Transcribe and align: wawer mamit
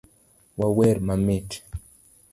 wawer 0.59 0.97
mamit 1.07 1.49